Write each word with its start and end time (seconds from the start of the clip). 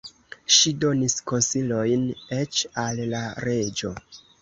Ŝi 0.55 0.73
donis 0.85 1.17
konsilojn 1.33 2.09
eĉ 2.41 2.65
al 2.89 3.07
la 3.15 3.25
reĝo. 3.49 3.97